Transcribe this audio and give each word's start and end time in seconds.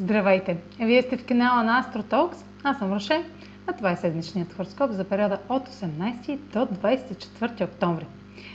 Здравейте! 0.00 0.56
Вие 0.80 1.02
сте 1.02 1.16
в 1.16 1.26
канала 1.26 1.62
на 1.62 1.82
AstroTalks. 1.84 2.36
Аз 2.64 2.78
съм 2.78 2.92
Роше, 2.92 3.24
а 3.66 3.72
това 3.72 3.90
е 3.90 3.96
седмичният 3.96 4.52
хороскоп 4.52 4.90
за 4.90 5.04
периода 5.04 5.38
от 5.48 5.68
18 5.68 6.36
до 6.36 6.58
24 6.58 7.64
октомври. 7.64 8.06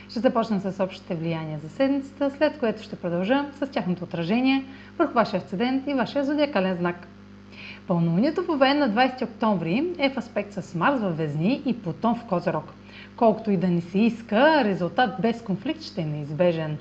Ще 0.09 0.19
започна 0.19 0.59
с 0.59 0.83
общите 0.83 1.15
влияния 1.15 1.59
за 1.59 1.69
седмицата, 1.69 2.31
след 2.37 2.59
което 2.59 2.83
ще 2.83 2.95
продължа 2.95 3.45
с 3.59 3.67
тяхното 3.67 4.03
отражение 4.03 4.65
върху 4.97 5.13
вашия 5.13 5.37
асцендент 5.37 5.87
и 5.87 5.93
вашия 5.93 6.25
зодиакален 6.25 6.77
знак. 6.77 7.07
Пълнолунието 7.87 8.43
в 8.43 8.57
на 8.57 8.89
20 8.89 9.23
октомври 9.23 9.93
е 9.97 10.09
в 10.09 10.17
аспект 10.17 10.53
с 10.53 10.75
Марс 10.75 11.01
във 11.01 11.17
Везни 11.17 11.61
и 11.65 11.81
Плутон 11.81 12.15
в 12.15 12.25
Козерог. 12.25 12.73
Колкото 13.15 13.51
и 13.51 13.57
да 13.57 13.67
ни 13.67 13.81
се 13.81 13.99
иска, 13.99 14.63
резултат 14.63 15.09
без 15.21 15.41
конфликт 15.41 15.81
ще 15.81 16.01
е 16.01 16.05
неизбежен. 16.05 16.77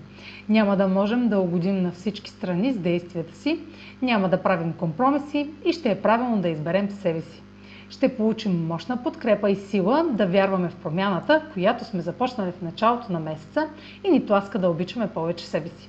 Няма 0.49 0.77
да 0.77 0.89
можем 0.89 1.29
да 1.29 1.39
угодим 1.39 1.83
на 1.83 1.93
всички 1.93 2.31
страни 2.31 2.73
с 2.73 2.79
действията 2.79 3.37
си, 3.37 3.61
няма 4.03 4.29
да 4.29 4.43
правим 4.43 4.73
компромиси 4.73 5.51
и 5.65 5.73
ще 5.73 5.91
е 5.91 6.01
правилно 6.01 6.43
да 6.43 6.49
изберем 6.49 6.91
себе 6.91 7.21
си. 7.21 7.43
Ще 7.91 8.17
получим 8.17 8.67
мощна 8.67 9.03
подкрепа 9.03 9.51
и 9.51 9.57
сила 9.57 10.05
да 10.13 10.27
вярваме 10.27 10.69
в 10.69 10.77
промяната, 10.77 11.43
която 11.53 11.85
сме 11.85 12.01
започнали 12.01 12.53
в 12.53 12.63
началото 12.63 13.13
на 13.13 13.21
месеца 13.21 13.69
и 14.05 14.11
ни 14.11 14.27
тласка 14.27 14.59
да 14.59 14.69
обичаме 14.71 15.09
повече 15.09 15.47
себе 15.47 15.69
си. 15.69 15.89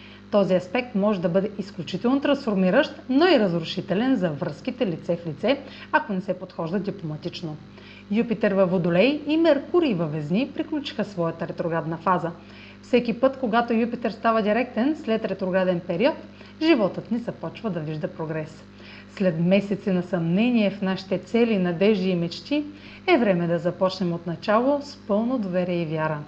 Този 0.31 0.55
аспект 0.55 0.95
може 0.95 1.21
да 1.21 1.29
бъде 1.29 1.51
изключително 1.57 2.21
трансформиращ, 2.21 3.01
но 3.09 3.27
и 3.27 3.39
разрушителен 3.39 4.15
за 4.15 4.29
връзките 4.29 4.87
лице 4.87 5.17
в 5.17 5.27
лице, 5.27 5.59
ако 5.91 6.13
не 6.13 6.21
се 6.21 6.39
подхожда 6.39 6.79
дипломатично. 6.79 7.57
Юпитер 8.11 8.51
във 8.51 8.71
Водолей 8.71 9.21
и 9.27 9.37
Меркурий 9.37 9.93
във 9.93 10.11
Везни 10.11 10.51
приключиха 10.55 11.05
своята 11.05 11.47
ретроградна 11.47 11.97
фаза. 11.97 12.31
Всеки 12.81 13.19
път, 13.19 13.37
когато 13.39 13.73
Юпитер 13.73 14.11
става 14.11 14.41
директен 14.41 14.95
след 15.03 15.25
ретрограден 15.25 15.79
период, 15.79 16.15
животът 16.61 17.11
ни 17.11 17.17
започва 17.17 17.69
да 17.69 17.79
вижда 17.79 18.07
прогрес. 18.07 18.63
След 19.15 19.39
месеци 19.39 19.91
на 19.91 20.03
съмнение 20.03 20.71
в 20.71 20.81
нашите 20.81 21.17
цели, 21.17 21.57
надежди 21.57 22.09
и 22.09 22.15
мечти, 22.15 22.63
е 23.07 23.17
време 23.17 23.47
да 23.47 23.59
започнем 23.59 24.13
от 24.13 24.27
начало 24.27 24.81
с 24.81 24.97
пълно 25.07 25.37
доверие 25.37 25.81
и 25.81 25.85
вяра. 25.85 26.19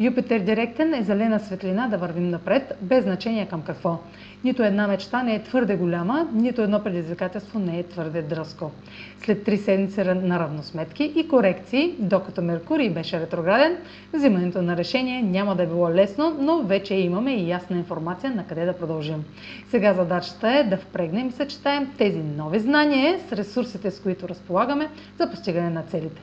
Юпитер 0.00 0.40
директен 0.40 0.94
е 0.94 1.02
зелена 1.02 1.40
светлина 1.40 1.88
да 1.88 1.98
вървим 1.98 2.30
напред, 2.30 2.78
без 2.82 3.04
значение 3.04 3.46
към 3.46 3.62
какво. 3.62 3.98
Нито 4.44 4.62
една 4.62 4.86
мечта 4.88 5.22
не 5.22 5.34
е 5.34 5.42
твърде 5.42 5.76
голяма, 5.76 6.28
нито 6.32 6.62
едно 6.62 6.82
предизвикателство 6.84 7.58
не 7.58 7.78
е 7.78 7.82
твърде 7.82 8.22
дръско. 8.22 8.70
След 9.18 9.44
три 9.44 9.56
седмици 9.56 10.00
на 10.04 10.38
равносметки 10.38 11.12
и 11.16 11.28
корекции, 11.28 11.94
докато 11.98 12.42
Меркурий 12.42 12.90
беше 12.90 13.20
ретрограден, 13.20 13.76
взимането 14.12 14.62
на 14.62 14.76
решение 14.76 15.22
няма 15.22 15.56
да 15.56 15.62
е 15.62 15.66
било 15.66 15.90
лесно, 15.90 16.36
но 16.40 16.62
вече 16.62 16.94
имаме 16.94 17.34
и 17.34 17.48
ясна 17.48 17.76
информация 17.76 18.34
на 18.34 18.46
къде 18.46 18.64
да 18.64 18.72
продължим. 18.78 19.24
Сега 19.70 19.94
задачата 19.94 20.48
е 20.48 20.64
да 20.64 20.76
впрегнем 20.76 21.28
и 21.28 21.32
съчетаем 21.32 21.90
тези 21.98 22.18
нови 22.18 22.58
знания 22.58 23.20
с 23.28 23.32
ресурсите, 23.32 23.90
с 23.90 24.00
които 24.00 24.28
разполагаме 24.28 24.88
за 25.18 25.30
постигане 25.30 25.70
на 25.70 25.82
целите. 25.82 26.22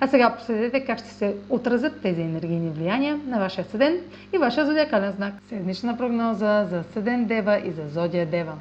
А 0.00 0.06
сега 0.08 0.36
последете 0.36 0.84
как 0.84 0.98
ще 0.98 1.08
се 1.08 1.34
отразят 1.48 2.00
тези 2.02 2.20
енергийни 2.22 2.70
влияния 2.70 3.20
на 3.26 3.38
вашия 3.38 3.64
седен 3.64 3.98
и 4.34 4.38
вашия 4.38 4.66
зодиакален 4.66 5.12
знак. 5.12 5.34
Седмична 5.48 5.96
прогноза 5.96 6.66
за 6.70 6.82
седен 6.92 7.24
Дева 7.24 7.58
и 7.58 7.70
за 7.70 7.88
зодия 7.88 8.26
Дева. 8.26 8.52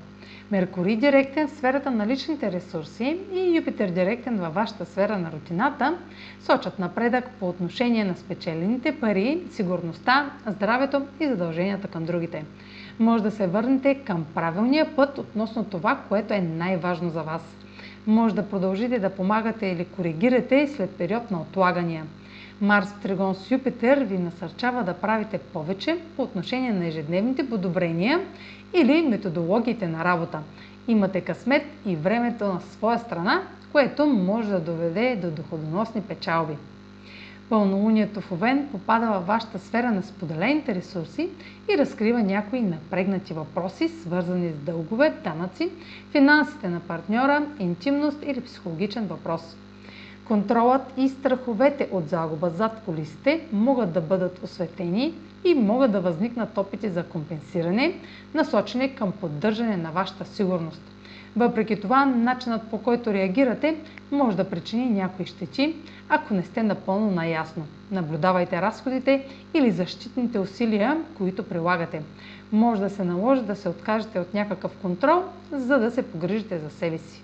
Меркурий 0.52 0.96
директен 0.96 1.48
в 1.48 1.52
сферата 1.52 1.92
на 1.92 2.08
личните 2.08 2.52
ресурси 2.52 3.18
и 3.34 3.58
Юпитер 3.58 3.90
директен 3.90 4.38
във 4.38 4.54
вашата 4.54 4.86
сфера 4.86 5.18
на 5.18 5.32
рутината 5.32 5.98
сочат 6.42 6.80
напредък 6.80 7.30
по 7.40 7.50
отношение 7.50 8.04
на 8.04 8.16
спечелените 8.16 9.00
пари, 9.00 9.42
сигурността, 9.52 10.32
здравето 10.48 11.06
и 11.20 11.28
задълженията 11.28 11.88
към 11.88 12.06
другите. 12.06 12.46
Може 13.00 13.24
да 13.24 13.32
се 13.32 13.48
върнете 13.48 13.96
към 13.96 14.26
правилния 14.36 14.96
път 14.96 15.18
относно 15.18 15.64
това, 15.64 16.00
което 16.10 16.34
е 16.34 16.42
най-важно 16.42 17.10
за 17.10 17.22
вас 17.24 17.42
може 18.08 18.36
да 18.36 18.50
продължите 18.50 19.00
да 19.00 19.10
помагате 19.10 19.68
или 19.68 19.86
коригирате 19.86 20.68
след 20.68 20.90
период 20.90 21.32
на 21.32 21.42
отлагания. 21.42 22.06
Марс 22.62 22.94
Тригон 23.02 23.36
с 23.36 23.52
Юпитер 23.52 23.98
ви 24.04 24.18
насърчава 24.18 24.84
да 24.84 24.94
правите 24.94 25.38
повече 25.38 25.98
по 26.16 26.22
отношение 26.22 26.74
на 26.74 26.88
ежедневните 26.88 27.50
подобрения 27.50 28.20
или 28.74 29.08
методологиите 29.08 29.88
на 29.88 30.04
работа. 30.04 30.40
Имате 30.88 31.22
късмет 31.22 31.64
и 31.86 31.96
времето 31.96 32.46
на 32.46 32.62
своя 32.62 33.00
страна, 33.00 33.42
което 33.72 34.06
може 34.06 34.50
да 34.50 34.60
доведе 34.60 35.16
до 35.16 35.32
доходоносни 35.32 36.02
печалби. 36.02 36.54
Пълнолунието 37.50 38.22
в 38.22 38.32
Овен 38.32 38.70
попада 38.72 39.08
във 39.08 39.28
вашата 39.28 39.60
сфера 39.60 39.92
на 39.92 40.04
споделените 40.04 40.76
ресурси 40.76 41.30
и 41.70 41.78
разкрива 41.78 42.24
някои 42.24 42.62
напрегнати 42.62 43.34
въпроси, 43.34 43.90
свързани 43.90 44.52
с 44.52 44.58
дългове, 44.58 45.10
данъци, 45.24 45.70
финансите 46.12 46.70
на 46.70 46.80
партньора, 46.80 47.48
интимност 47.60 48.18
или 48.24 48.42
психологичен 48.42 49.08
въпрос. 49.08 49.58
Контролът 50.24 50.94
и 50.98 51.10
страховете 51.10 51.90
от 51.92 52.10
загуба 52.10 52.50
зад 52.50 52.82
колисите 52.86 53.48
могат 53.52 53.94
да 53.94 54.02
бъдат 54.02 54.44
осветени 54.44 55.14
и 55.44 55.54
могат 55.54 55.92
да 55.92 56.02
възникнат 56.02 56.58
опити 56.58 56.90
за 56.90 57.04
компенсиране, 57.04 58.00
насочени 58.34 58.96
към 58.96 59.12
поддържане 59.12 59.78
на 59.78 59.92
вашата 59.92 60.26
сигурност. 60.26 60.95
Въпреки 61.36 61.80
това, 61.80 62.06
начинът 62.06 62.70
по 62.70 62.84
който 62.84 63.14
реагирате 63.14 63.76
може 64.12 64.38
да 64.38 64.50
причини 64.50 64.90
някои 64.90 65.26
щети, 65.26 65.76
ако 66.10 66.34
не 66.34 66.44
сте 66.44 66.64
напълно 66.64 67.12
наясно. 67.12 67.66
Наблюдавайте 67.92 68.62
разходите 68.62 69.26
или 69.54 69.72
защитните 69.72 70.40
усилия, 70.40 71.04
които 71.18 71.44
прилагате. 71.44 72.02
Може 72.52 72.82
да 72.82 72.90
се 72.90 73.04
наложи 73.04 73.42
да 73.42 73.56
се 73.56 73.70
откажете 73.70 74.20
от 74.20 74.34
някакъв 74.34 74.78
контрол, 74.78 75.24
за 75.52 75.80
да 75.80 75.92
се 75.92 76.12
погрижите 76.12 76.60
за 76.60 76.70
себе 76.70 76.98
си. 76.98 77.24